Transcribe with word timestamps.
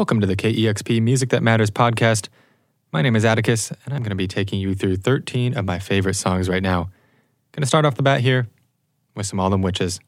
Welcome 0.00 0.22
to 0.22 0.26
the 0.26 0.34
KEXP 0.34 1.02
Music 1.02 1.28
That 1.28 1.42
Matters 1.42 1.70
podcast. 1.70 2.30
My 2.90 3.02
name 3.02 3.16
is 3.16 3.26
Atticus, 3.26 3.70
and 3.84 3.92
I'm 3.92 4.00
going 4.00 4.08
to 4.08 4.16
be 4.16 4.26
taking 4.26 4.58
you 4.58 4.74
through 4.74 4.96
13 4.96 5.58
of 5.58 5.66
my 5.66 5.78
favorite 5.78 6.14
songs 6.14 6.48
right 6.48 6.62
now. 6.62 6.84
Going 7.52 7.60
to 7.60 7.66
start 7.66 7.84
off 7.84 7.96
the 7.96 8.02
bat 8.02 8.22
here 8.22 8.48
with 9.14 9.26
some 9.26 9.38
All 9.38 9.50
Them 9.50 9.60
Witches. 9.60 10.00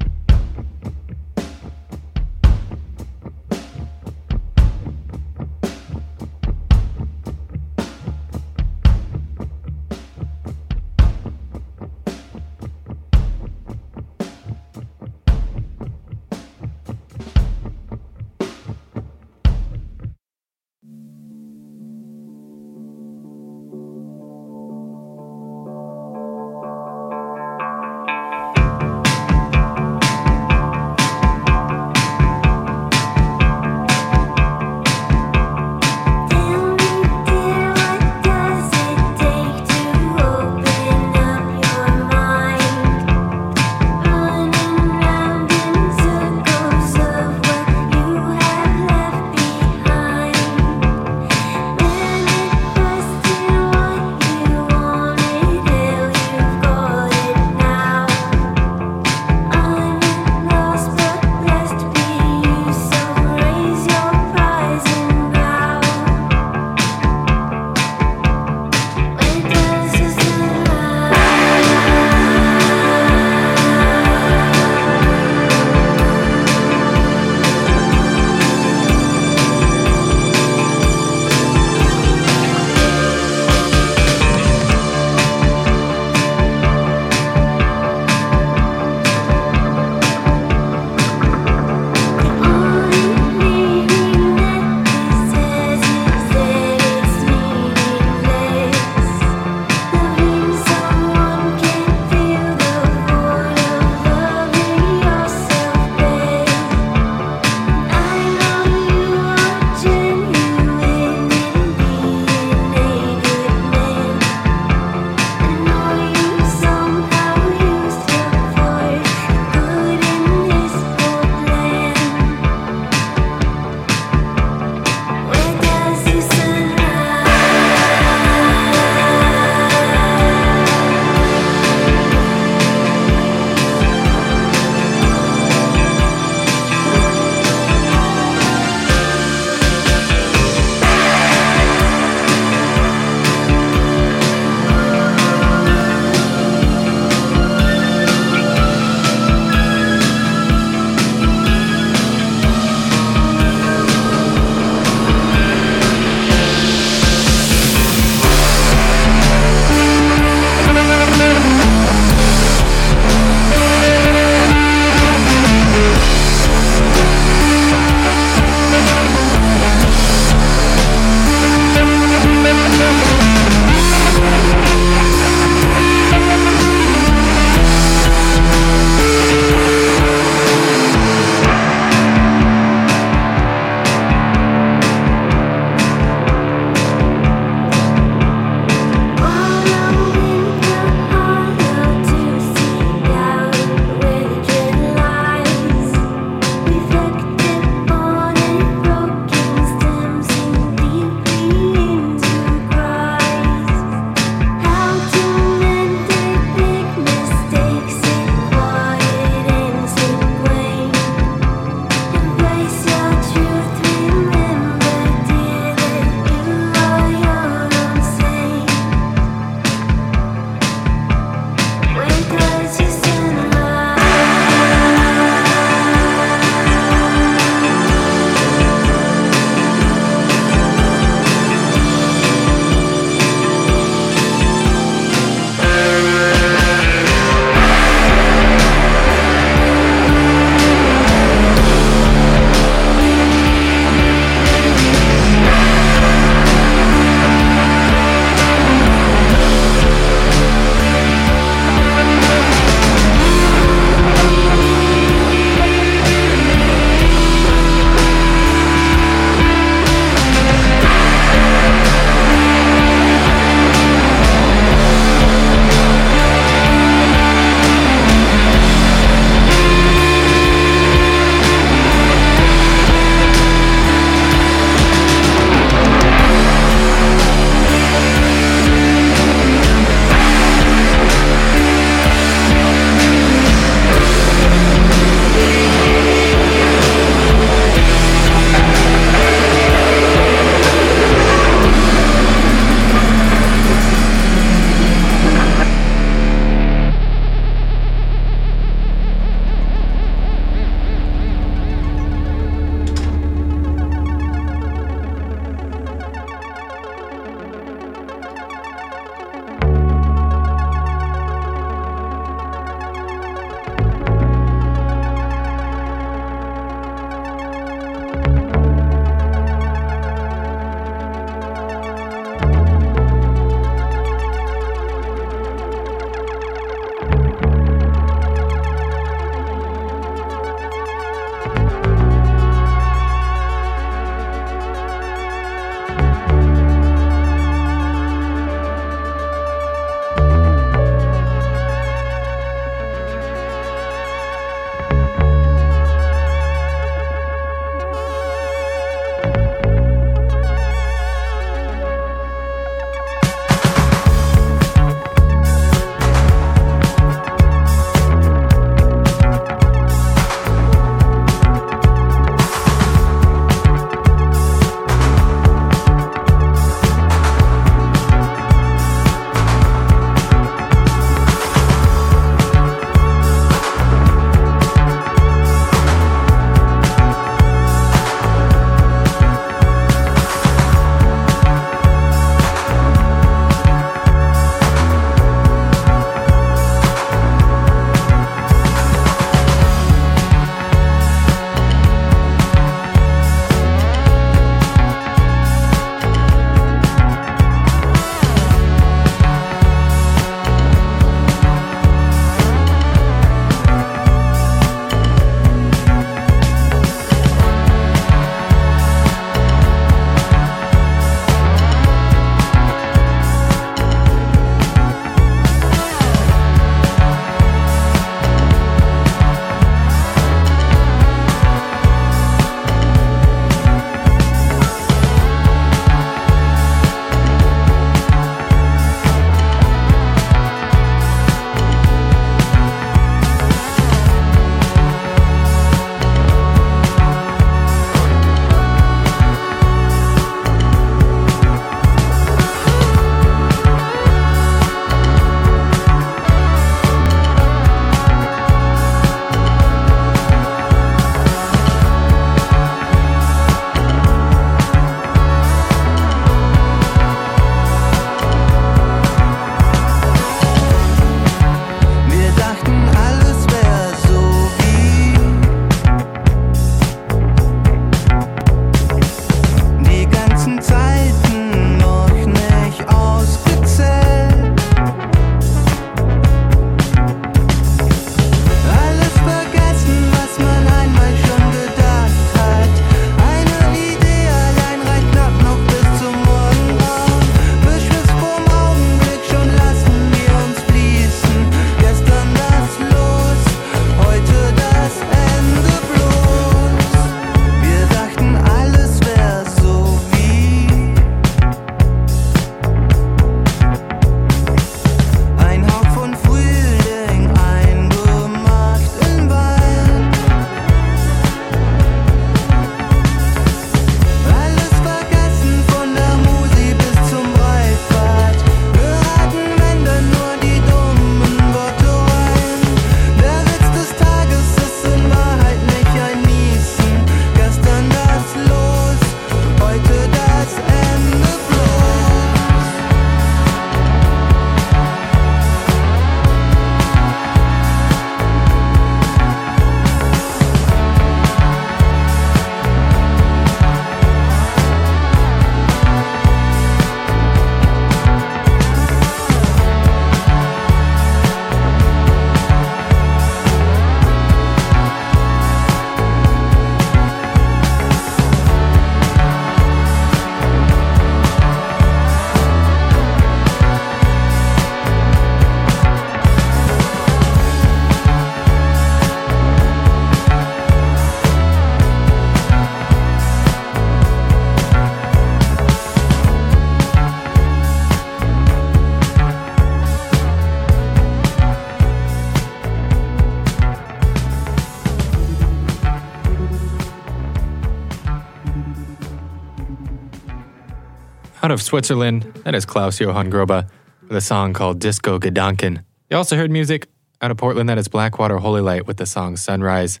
Out 591.46 591.52
of 591.52 591.62
Switzerland, 591.62 592.24
that 592.42 592.56
is 592.56 592.66
Klaus 592.66 592.98
Johann 592.98 593.30
Grobe 593.30 593.70
with 594.02 594.16
a 594.16 594.20
song 594.20 594.52
called 594.52 594.80
Disco 594.80 595.20
Gedanken. 595.20 595.84
You 596.10 596.16
also 596.16 596.34
heard 596.34 596.50
music 596.50 596.88
out 597.20 597.30
of 597.30 597.36
Portland, 597.36 597.68
that 597.68 597.78
is 597.78 597.86
Blackwater 597.86 598.38
Holylight 598.38 598.88
with 598.88 598.96
the 598.96 599.06
song 599.06 599.36
Sunrise 599.36 600.00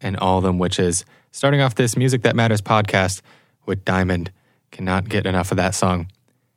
and 0.00 0.16
All 0.16 0.40
Them 0.40 0.58
Witches. 0.58 1.04
Starting 1.32 1.60
off 1.60 1.74
this 1.74 1.98
Music 1.98 2.22
That 2.22 2.34
Matters 2.34 2.62
podcast 2.62 3.20
with 3.66 3.84
Diamond. 3.84 4.32
Cannot 4.70 5.06
get 5.10 5.26
enough 5.26 5.50
of 5.50 5.58
that 5.58 5.74
song. 5.74 6.08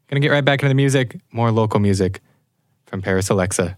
Gonna 0.08 0.22
get 0.22 0.32
right 0.32 0.46
back 0.46 0.62
into 0.62 0.70
the 0.70 0.74
music, 0.74 1.20
more 1.34 1.52
local 1.52 1.82
music 1.82 2.22
from 2.86 3.02
Parisalexa. 3.02 3.76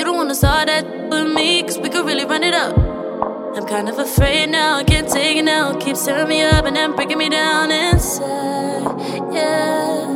You 0.00 0.06
don't 0.06 0.16
wanna 0.16 0.34
start 0.34 0.66
that 0.68 0.86
with 1.10 1.30
me, 1.34 1.62
cause 1.62 1.78
we 1.78 1.90
could 1.90 2.06
really 2.06 2.24
run 2.24 2.42
it 2.42 2.54
up. 2.54 2.74
I'm 3.54 3.66
kind 3.66 3.86
of 3.86 3.98
afraid 3.98 4.48
now, 4.48 4.78
I 4.78 4.84
can't 4.84 5.06
take 5.06 5.36
it 5.36 5.42
now. 5.42 5.78
Keeps 5.78 6.06
tearing 6.06 6.26
me 6.26 6.40
up 6.40 6.64
and 6.64 6.74
then 6.74 6.96
breaking 6.96 7.18
me 7.18 7.28
down 7.28 7.70
inside. 7.70 8.80
Yeah. 9.30 10.08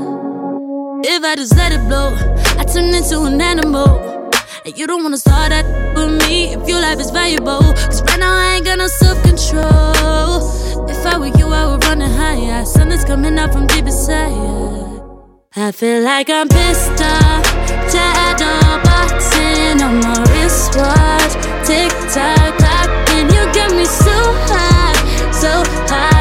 If 1.04 1.22
I 1.22 1.36
just 1.36 1.54
let 1.54 1.72
it 1.72 1.86
blow, 1.86 2.14
I 2.58 2.64
turn 2.64 2.94
into 2.94 3.24
an 3.24 3.38
animal. 3.38 4.30
And 4.64 4.78
you 4.78 4.86
don't 4.86 5.02
wanna 5.02 5.18
start 5.18 5.50
that 5.50 5.66
with 5.94 6.12
me 6.26 6.54
if 6.54 6.66
your 6.66 6.80
life 6.80 6.98
is 6.98 7.10
valuable. 7.10 7.60
Cause 7.90 8.02
right 8.04 8.18
now 8.18 8.32
I 8.32 8.54
ain't 8.54 8.64
got 8.64 8.78
no 8.78 8.86
self 8.86 9.22
control. 9.22 10.88
If 10.88 11.04
I 11.04 11.18
were 11.18 11.36
you, 11.38 11.48
I 11.48 11.66
would 11.70 11.84
run 11.84 12.00
it 12.00 12.10
higher. 12.10 12.64
Something's 12.64 13.04
coming 13.04 13.38
out 13.38 13.52
from 13.52 13.66
deep 13.66 13.84
inside. 13.84 15.02
I 15.56 15.72
feel 15.72 16.00
like 16.02 16.30
I'm 16.30 16.48
pissed 16.48 17.02
off. 17.02 17.33
Wristwatch. 20.54 21.34
Tick 21.66 21.90
tock 22.14 22.58
clock, 22.58 22.90
and 23.10 23.32
you 23.32 23.42
got 23.52 23.74
me 23.74 23.84
so 23.84 24.16
high, 24.46 24.94
so 25.32 25.62
high, 25.90 26.13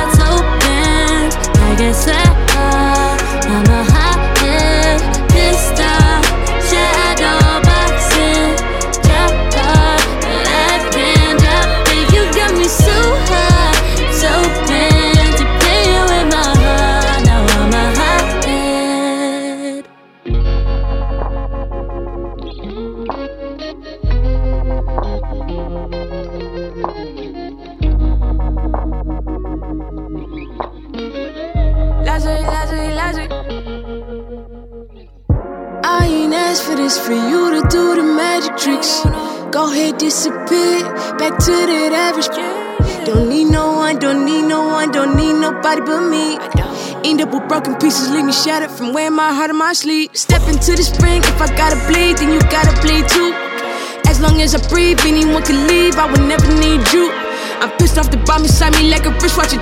asked 36.94 37.08
for 37.08 37.14
you 37.14 37.50
to 37.50 37.62
do 37.70 37.96
the 37.96 38.04
magic 38.04 38.56
tricks. 38.56 39.02
Go 39.50 39.72
ahead, 39.72 39.98
disappear 39.98 40.82
back 41.18 41.34
to 41.46 41.54
that 41.70 41.92
average. 42.06 42.30
Don't 43.08 43.30
need 43.30 43.50
no 43.50 43.74
one, 43.74 43.98
don't 43.98 44.26
need 44.26 44.44
no 44.44 44.68
one, 44.68 44.92
don't 44.92 45.16
need 45.18 45.34
nobody 45.34 45.82
but 45.82 46.02
me. 46.14 46.38
End 47.04 47.22
up 47.22 47.34
with 47.34 47.48
broken 47.50 47.74
pieces, 47.82 48.12
leave 48.12 48.26
me 48.26 48.34
shattered 48.34 48.70
from 48.70 48.94
wearing 48.94 49.16
my 49.16 49.34
heart 49.34 49.50
on 49.50 49.58
my 49.58 49.74
sleeve. 49.74 50.10
Step 50.14 50.44
into 50.48 50.76
the 50.76 50.84
spring, 50.84 51.22
if 51.24 51.42
I 51.42 51.48
gotta 51.58 51.80
bleed, 51.90 52.18
then 52.18 52.30
you 52.32 52.40
gotta 52.54 52.74
bleed 52.82 53.10
too. 53.10 53.34
As 54.06 54.20
long 54.22 54.40
as 54.42 54.54
I 54.54 54.62
breathe, 54.70 55.00
anyone 55.04 55.42
can 55.42 55.68
leave, 55.68 55.98
I 55.98 56.06
would 56.12 56.22
never 56.22 56.48
need 56.62 56.82
you. 56.94 57.10
I'm 57.62 57.72
pissed 57.78 57.98
off 57.98 58.12
the 58.12 58.18
bomb 58.18 58.44
inside 58.44 58.74
me 58.78 58.90
like 58.94 59.06
a 59.06 59.12
wristwatch, 59.18 59.54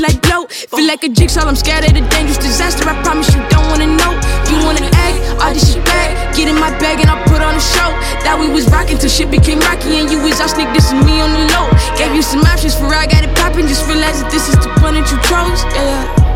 like 0.00 0.22
glow. 0.22 0.46
Feel 0.46 0.86
like 0.86 1.04
a 1.04 1.08
jigsaw, 1.08 1.44
I'm 1.44 1.56
scared 1.56 1.84
of 1.84 1.92
the 1.92 2.04
dangerous 2.08 2.38
disaster. 2.38 2.88
I 2.88 2.94
promise 3.02 3.28
you 3.34 3.42
don't 3.50 3.66
wanna 3.68 3.88
know. 4.00 4.12
You 4.48 4.64
wanna 4.64 4.95
all 5.40 5.52
this 5.52 5.68
is 5.68 5.80
bad. 5.84 6.34
Get 6.36 6.48
in 6.48 6.56
my 6.56 6.70
bag 6.78 7.00
and 7.00 7.08
I'll 7.08 7.24
put 7.28 7.40
on 7.40 7.54
a 7.54 7.60
show. 7.60 7.90
That 8.24 8.36
we 8.38 8.48
was 8.48 8.68
rocking 8.68 8.98
till 8.98 9.10
shit 9.10 9.30
became 9.30 9.60
rocky 9.60 10.00
and 10.00 10.10
you 10.10 10.20
was 10.20 10.40
out 10.40 10.50
sneak 10.50 10.68
this 10.72 10.92
me 10.92 11.20
on 11.20 11.32
the 11.32 11.44
low. 11.54 11.66
Gave 11.96 12.14
you 12.14 12.22
some 12.22 12.42
options 12.44 12.74
for 12.74 12.92
I 12.92 13.06
got 13.06 13.24
it 13.24 13.32
poppin'. 13.36 13.68
Just 13.68 13.86
realize 13.88 14.20
that 14.22 14.30
this 14.30 14.48
is 14.48 14.56
the 14.58 14.70
one 14.82 14.94
that 14.94 15.06
you 15.08 15.18
chose. 15.28 15.60
Yeah. 15.76 16.26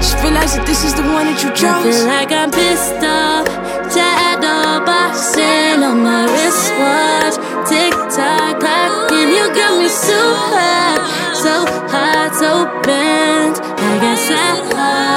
Just 0.00 0.22
realize 0.22 0.54
that 0.56 0.66
this 0.66 0.84
is 0.84 0.94
the 0.94 1.02
one 1.02 1.26
that 1.26 1.40
you 1.42 1.50
I 1.50 1.58
chose. 1.58 1.82
feel 1.82 2.06
like 2.06 2.30
I'm 2.32 2.50
pissed 2.50 3.02
off. 3.02 3.48
Shadow 3.90 4.84
boxing 4.84 5.82
on 5.82 6.04
my 6.04 6.28
wristwatch. 6.30 7.36
Tick 7.66 7.92
tock 8.14 8.60
clock, 8.60 9.10
and 9.10 9.30
you 9.34 9.44
got 9.54 9.78
me 9.80 9.88
so 9.88 10.20
high, 10.54 11.00
so 11.34 11.66
high, 11.90 12.30
so 12.38 12.66
bent. 12.86 13.58
I 13.58 13.92
guess 13.98 14.30
I'm 14.30 14.76
I'm 14.76 15.15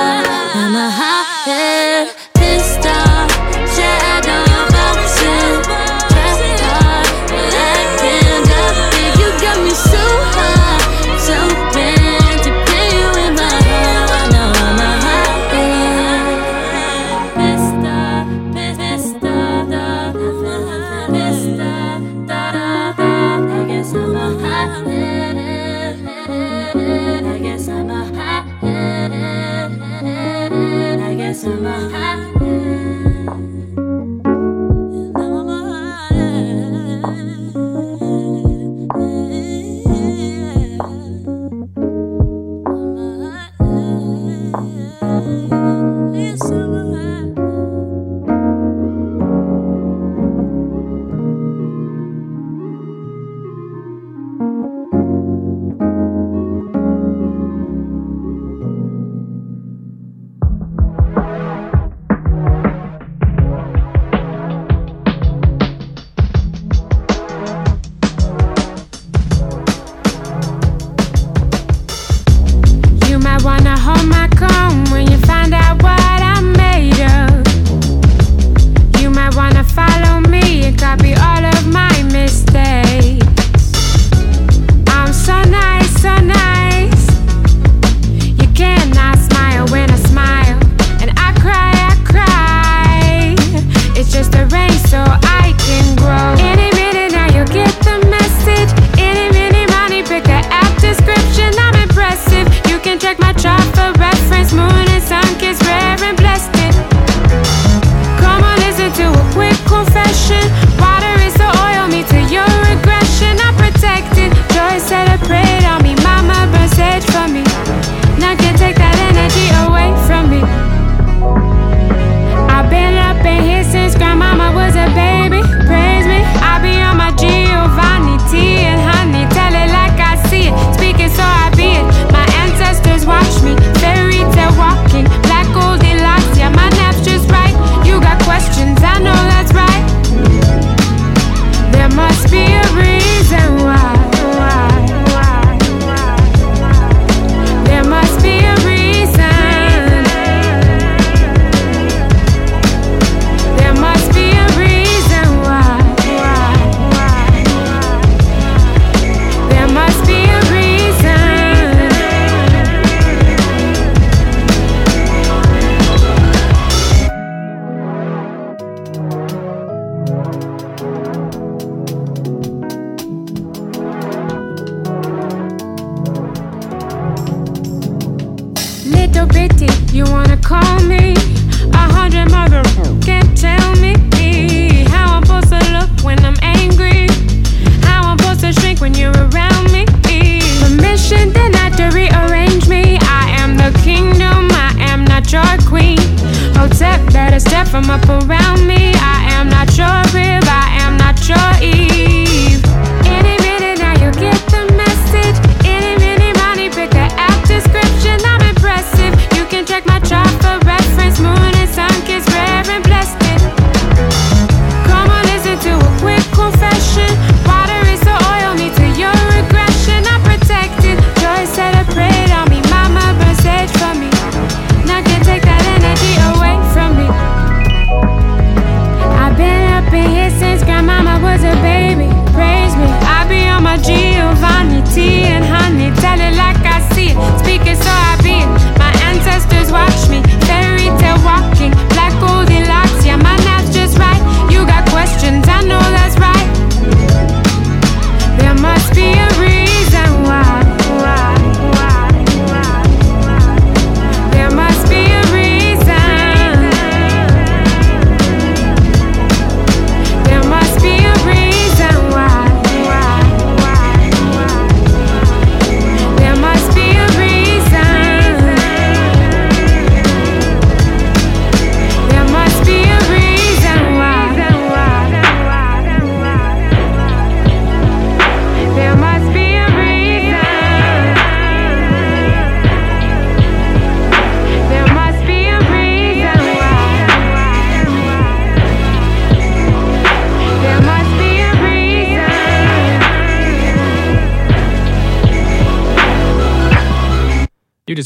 me. 198.67 198.93
I 198.95 199.31
am 199.33 199.49
not 199.49 199.77
your 199.77 199.97
rib, 200.13 200.43
I 200.45 200.79
am 200.81 200.97
not 200.97 201.27
your 201.27 201.51
ear. 201.61 201.78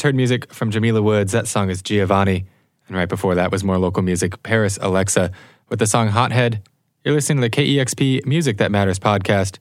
heard 0.04 0.16
music 0.16 0.54
from 0.54 0.70
Jamila 0.70 1.02
Woods. 1.02 1.32
That 1.32 1.48
song 1.48 1.70
is 1.70 1.82
Giovanni. 1.82 2.46
And 2.88 2.98
right 2.98 3.08
before 3.08 3.36
that 3.36 3.52
was 3.52 3.64
more 3.64 3.78
local 3.78 4.04
music, 4.04 4.44
Parisalexa, 4.44 5.32
with 5.70 5.80
the 5.80 5.88
song 5.88 6.10
Hothead. 6.10 6.62
You're 7.06 7.14
listening 7.14 7.38
to 7.38 7.42
the 7.42 7.50
KEXP 7.50 8.26
Music 8.26 8.58
That 8.58 8.70
Matters 8.70 9.00
podcast. 9.00 9.60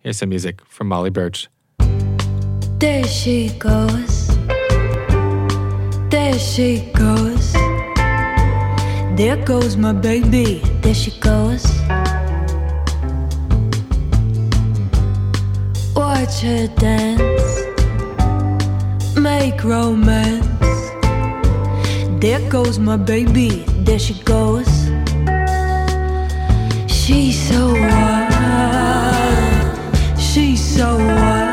Here's 0.00 0.16
some 0.16 0.30
music 0.30 0.64
from 0.64 0.88
Molly 0.88 1.10
Burch. 1.10 1.48
There 2.78 3.04
she 3.04 3.50
goes. 3.58 4.28
There 6.08 6.38
she 6.38 6.90
goes. 6.94 7.52
There 9.16 9.36
goes 9.44 9.76
my 9.76 9.92
baby. 9.92 10.62
There 10.80 10.94
she 10.94 11.10
goes. 11.20 11.64
Watch 15.94 16.40
her 16.40 16.68
dance 16.78 17.43
make 19.24 19.64
romance. 19.64 20.44
There 22.20 22.46
goes 22.50 22.78
my 22.78 22.98
baby, 22.98 23.64
there 23.86 23.98
she 23.98 24.14
goes. 24.22 24.68
She's 26.86 27.36
so 27.48 27.72
wild, 27.72 29.18
she's 30.18 30.62
so 30.76 30.98
wild. 30.98 31.43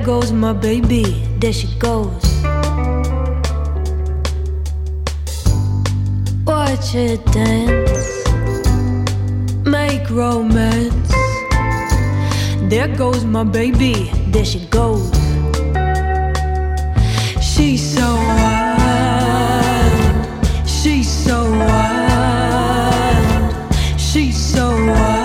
There 0.00 0.06
goes 0.06 0.32
my 0.32 0.54
baby, 0.54 1.04
there 1.40 1.52
she 1.52 1.68
goes. 1.78 2.24
Watch 6.46 6.92
her 6.92 7.18
dance, 7.36 8.24
make 9.66 10.08
romance. 10.08 11.12
There 12.70 12.88
goes 12.96 13.26
my 13.26 13.44
baby, 13.44 14.10
there 14.28 14.46
she 14.46 14.60
goes. 14.68 15.12
She's 17.42 17.82
so 17.94 18.14
wild, 18.14 18.86
she's 20.66 21.10
so 21.10 21.42
wild, 21.50 22.74
she's 23.98 24.34
so 24.34 24.70
wild. 24.70 25.19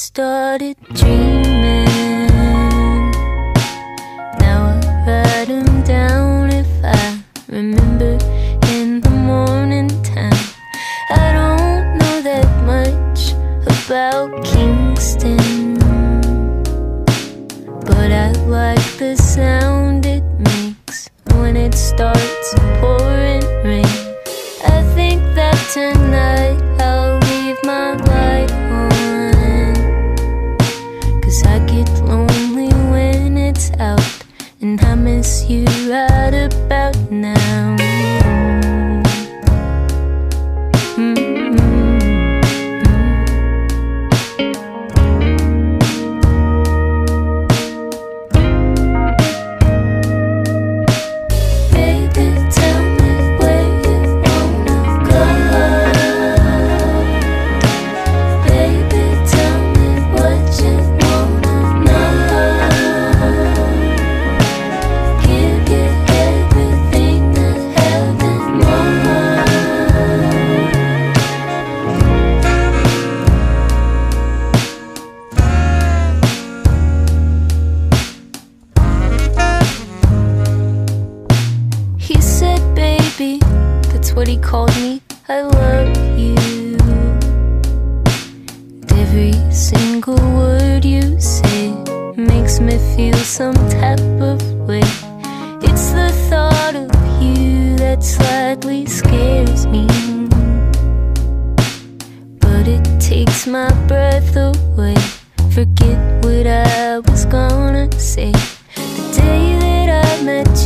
Started 0.00 0.76
dreaming. 0.94 2.09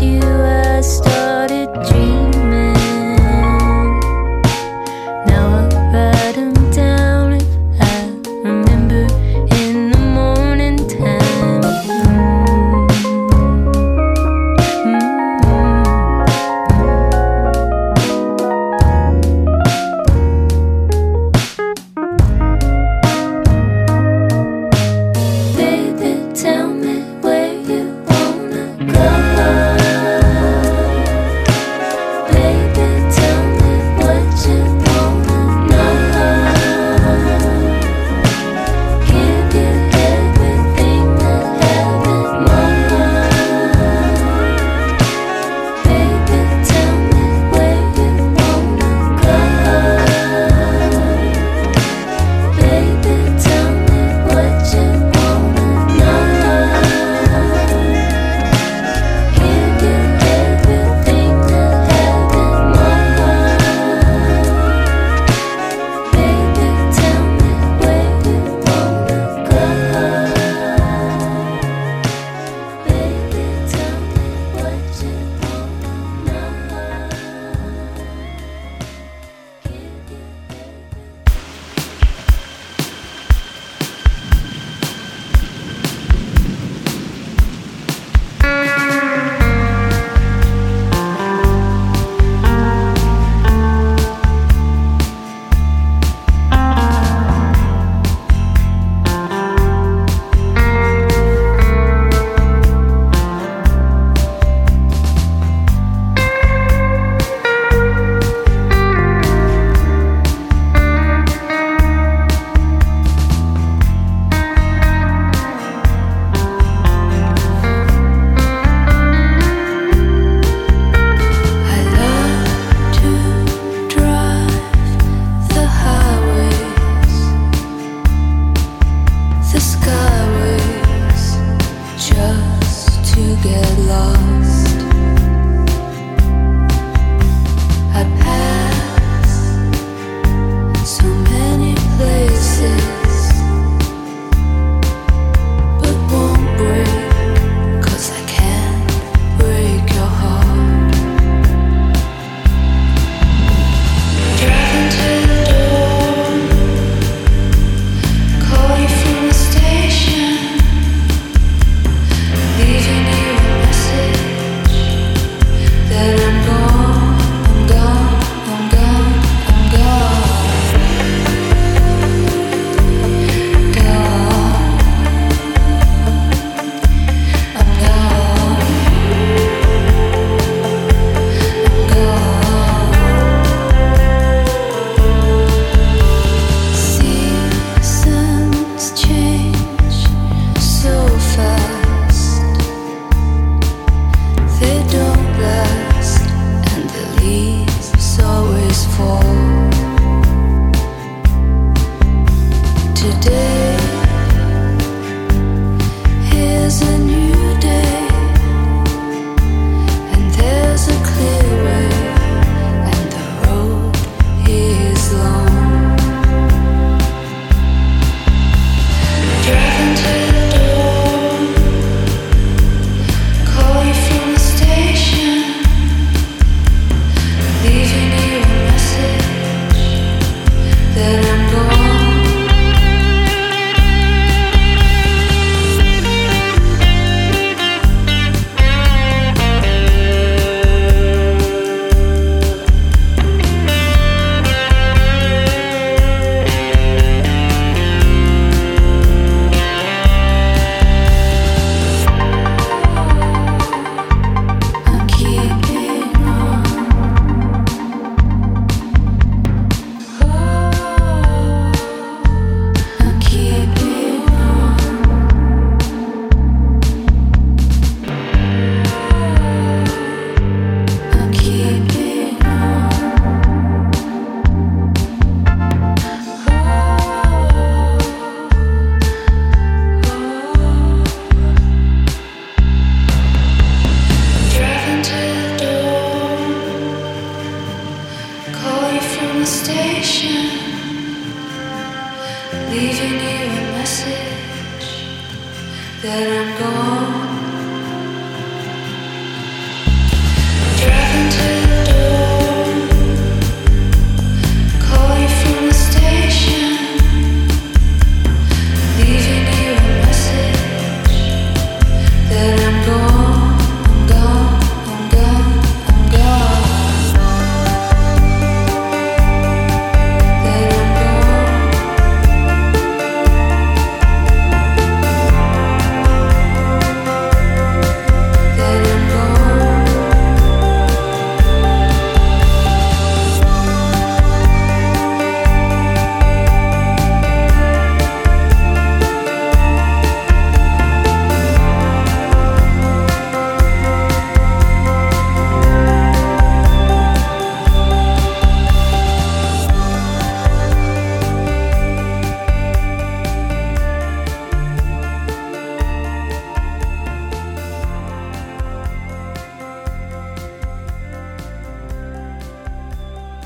You, 0.05 0.44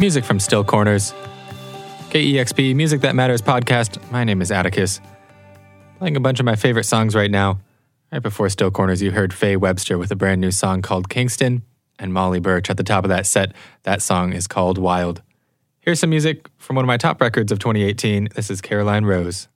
Music 0.08 0.24
from 0.24 0.40
Still 0.40 0.64
Corners. 0.64 1.12
KEXP 2.08 2.74
Music 2.74 3.02
That 3.02 3.14
Matters 3.14 3.42
podcast. 3.42 4.00
My 4.10 4.24
name 4.24 4.40
is 4.40 4.50
Atticus. 4.50 5.02
Playing 5.98 6.16
a 6.16 6.20
bunch 6.20 6.40
of 6.40 6.46
my 6.46 6.56
favorite 6.56 6.84
songs 6.84 7.14
right 7.14 7.30
now. 7.30 7.58
Right 8.10 8.22
before 8.22 8.48
Still 8.48 8.70
Corners, 8.70 9.02
you 9.02 9.10
heard 9.10 9.34
Faye 9.34 9.58
Webster 9.58 9.98
with 9.98 10.10
a 10.10 10.16
brand 10.16 10.40
new 10.40 10.50
song 10.50 10.80
called 10.80 11.10
Kingston, 11.10 11.60
and 11.98 12.14
Molly 12.14 12.40
Burch 12.40 12.70
at 12.70 12.78
the 12.78 12.82
top 12.82 13.04
of 13.04 13.10
that 13.10 13.26
set. 13.26 13.52
That 13.82 14.00
song 14.00 14.32
is 14.32 14.46
called 14.46 14.78
Wild. 14.78 15.20
Here's 15.80 16.00
some 16.00 16.08
music 16.08 16.48
from 16.56 16.76
one 16.76 16.86
of 16.86 16.88
my 16.88 16.96
top 16.96 17.20
records 17.20 17.52
of 17.52 17.58
2018. 17.58 18.30
This 18.34 18.48
is 18.48 18.62
Caroline 18.62 19.04
Rose. 19.04 19.48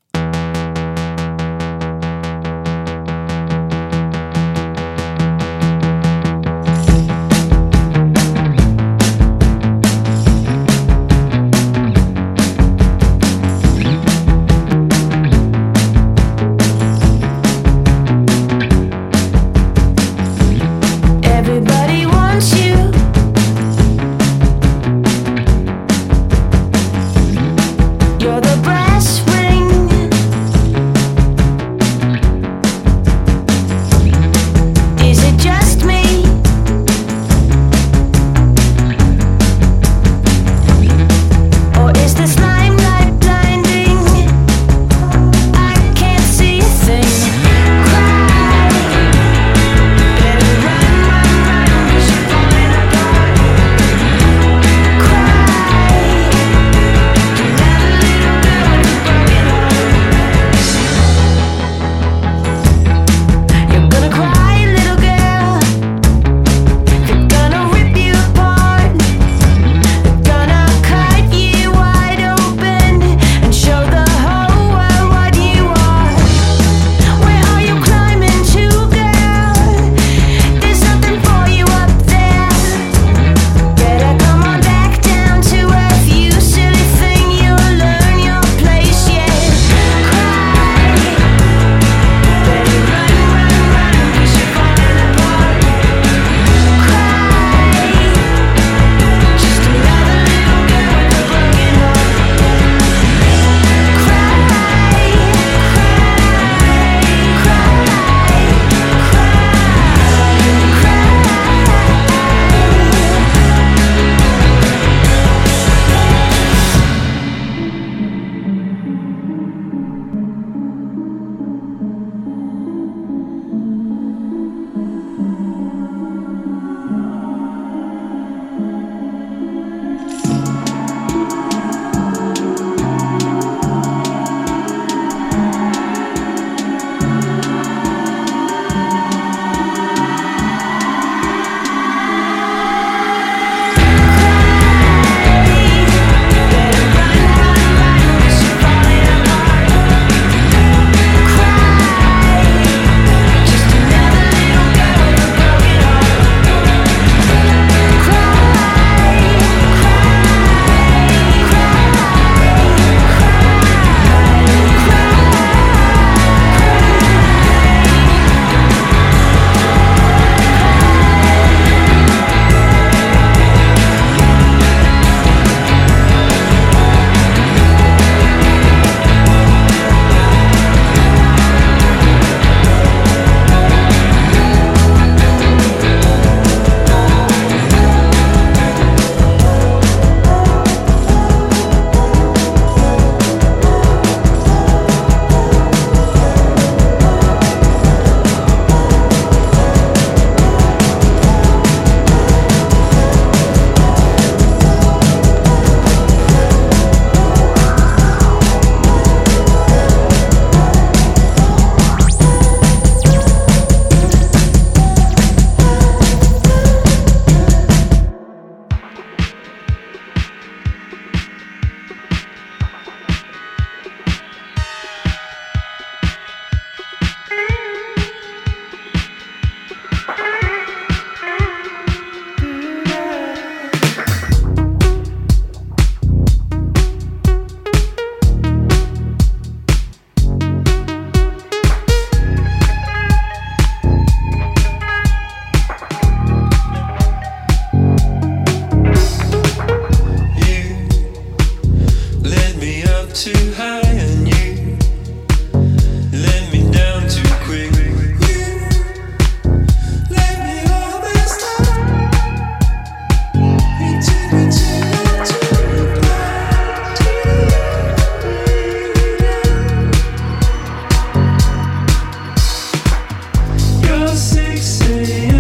Just 273.93 274.33
6 274.33 274.81
a.m. 274.89 275.32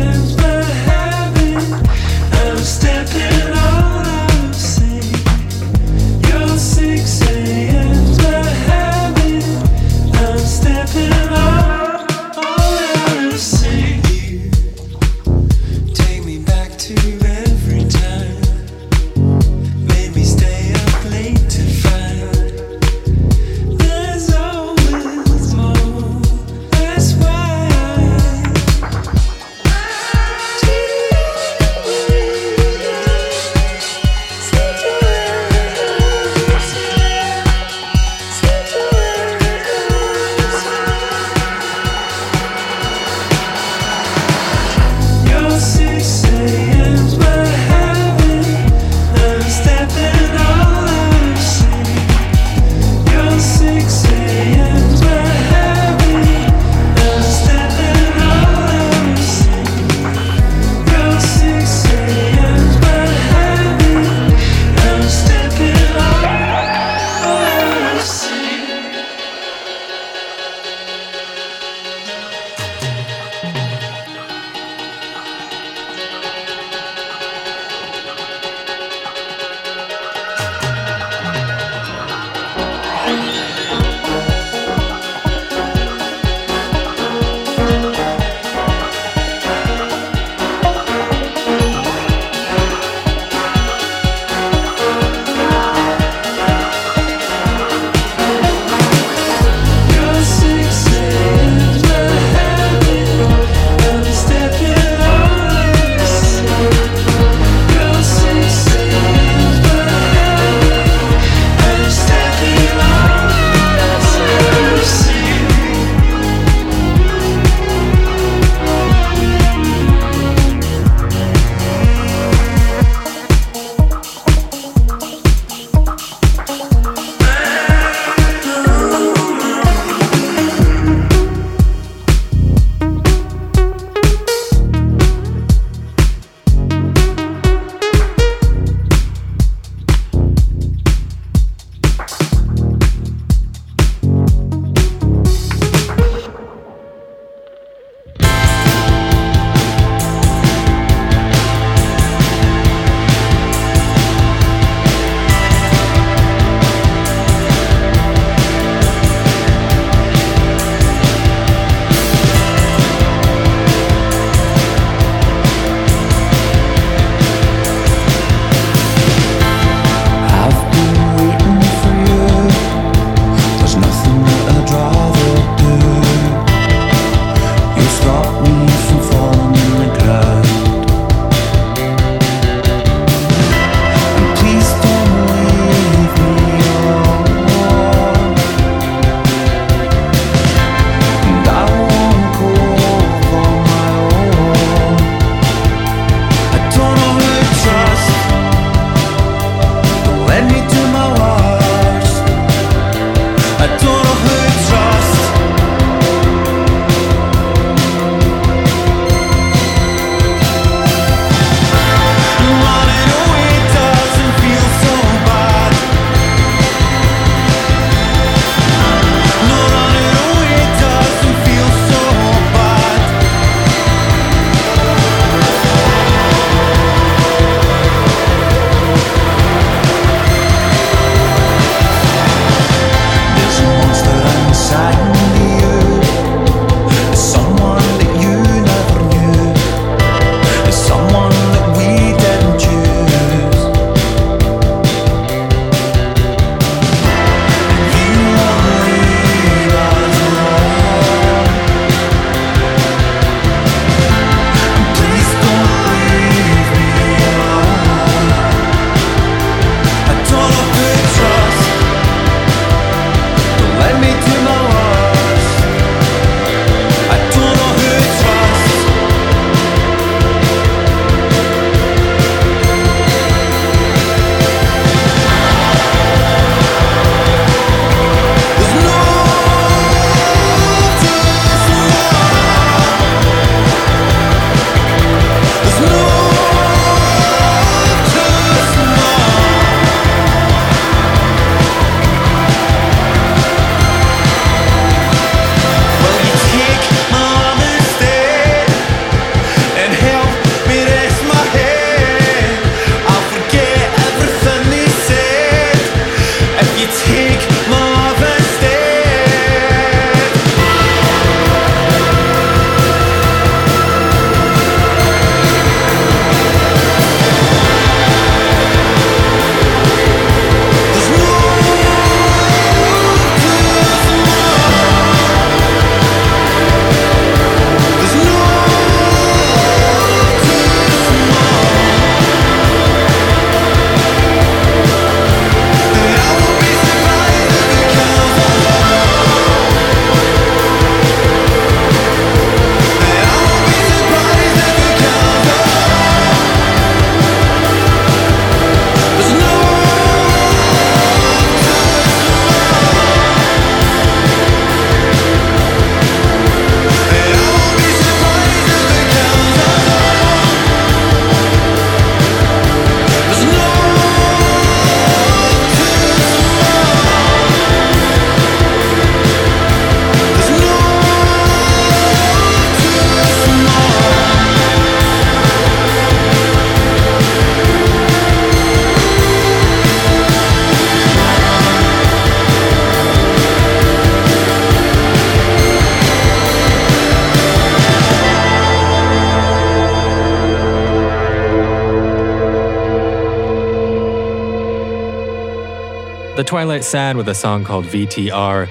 Twilight 396.53 396.85
Sad 396.85 397.17
with 397.17 397.31
a 397.31 397.35
song 397.35 397.65
called 397.65 397.87
VTR. 397.87 398.69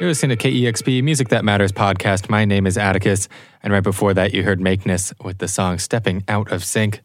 You're 0.00 0.08
listening 0.08 0.34
to 0.34 0.48
KEXP 0.48 1.02
Music 1.02 1.28
That 1.28 1.44
Matters 1.44 1.70
podcast. 1.70 2.30
My 2.30 2.46
name 2.46 2.66
is 2.66 2.78
Atticus, 2.78 3.28
and 3.62 3.74
right 3.74 3.82
before 3.82 4.14
that, 4.14 4.32
you 4.32 4.42
heard 4.42 4.58
Makeness 4.58 5.12
with 5.22 5.36
the 5.36 5.48
song 5.48 5.78
Stepping 5.78 6.24
Out 6.28 6.50
of 6.50 6.64
Sync. 6.64 7.02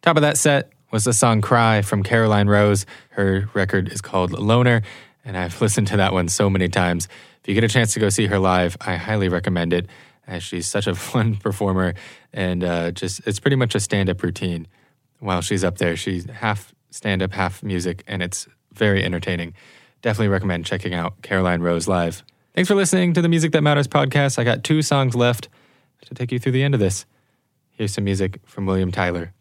Top 0.00 0.16
of 0.16 0.22
that 0.22 0.38
set 0.38 0.72
was 0.90 1.04
the 1.04 1.12
song 1.12 1.42
Cry 1.42 1.82
from 1.82 2.02
Caroline 2.02 2.48
Rose. 2.48 2.86
Her 3.10 3.50
record 3.52 3.92
is 3.92 4.00
called 4.00 4.32
Loner, 4.32 4.80
and 5.22 5.36
I've 5.36 5.60
listened 5.60 5.88
to 5.88 5.98
that 5.98 6.14
one 6.14 6.28
so 6.28 6.48
many 6.48 6.70
times. 6.70 7.06
If 7.42 7.48
you 7.48 7.52
get 7.52 7.62
a 7.62 7.68
chance 7.68 7.92
to 7.92 8.00
go 8.00 8.08
see 8.08 8.24
her 8.24 8.38
live, 8.38 8.78
I 8.80 8.96
highly 8.96 9.28
recommend 9.28 9.74
it, 9.74 9.86
she's 10.38 10.66
such 10.66 10.86
a 10.86 10.94
fun 11.10 11.36
performer, 11.36 11.92
and 12.32 12.64
uh, 12.64 12.90
just 12.92 13.20
it's 13.26 13.38
pretty 13.38 13.56
much 13.56 13.74
a 13.74 13.80
stand 13.80 14.08
up 14.08 14.22
routine 14.22 14.66
while 15.18 15.42
she's 15.42 15.62
up 15.62 15.76
there. 15.76 15.94
She's 15.94 16.24
half 16.24 16.74
stand 16.88 17.20
up, 17.20 17.32
half 17.32 17.62
music, 17.62 18.02
and 18.06 18.22
it's 18.22 18.48
very 18.72 19.04
entertaining. 19.04 19.54
Definitely 20.02 20.28
recommend 20.28 20.66
checking 20.66 20.94
out 20.94 21.20
Caroline 21.22 21.60
Rose 21.60 21.86
live. 21.88 22.22
Thanks 22.54 22.68
for 22.68 22.74
listening 22.74 23.12
to 23.14 23.22
the 23.22 23.28
Music 23.28 23.52
That 23.52 23.62
Matters 23.62 23.86
podcast. 23.86 24.38
I 24.38 24.44
got 24.44 24.64
two 24.64 24.82
songs 24.82 25.14
left 25.14 25.48
to 26.06 26.14
take 26.14 26.32
you 26.32 26.38
through 26.38 26.52
the 26.52 26.62
end 26.62 26.74
of 26.74 26.80
this. 26.80 27.06
Here's 27.70 27.92
some 27.94 28.04
music 28.04 28.40
from 28.44 28.66
William 28.66 28.90
Tyler. 28.90 29.32